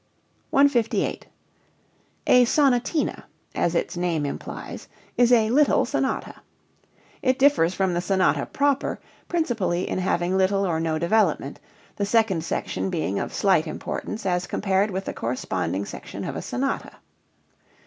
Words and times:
158. 0.49 1.27
A 2.25 2.43
sonatina, 2.43 3.25
as 3.53 3.75
its 3.75 3.95
name 3.95 4.25
implies, 4.25 4.87
is 5.15 5.31
a 5.31 5.51
little 5.51 5.85
sonata. 5.85 6.41
It 7.21 7.37
differs 7.37 7.75
from 7.75 7.93
the 7.93 8.01
sonata 8.01 8.47
proper 8.47 8.99
principally 9.27 9.87
in 9.87 9.99
having 9.99 10.35
little 10.35 10.65
or 10.65 10.79
no 10.79 10.97
development, 10.97 11.59
the 11.97 12.05
second 12.07 12.43
section 12.43 12.89
being 12.89 13.19
of 13.19 13.31
slight 13.31 13.67
importance 13.67 14.25
as 14.25 14.47
compared 14.47 14.89
with 14.89 15.05
the 15.05 15.13
corresponding 15.13 15.85
section 15.85 16.23
of 16.23 16.35
a 16.35 16.41
sonata. 16.41 16.93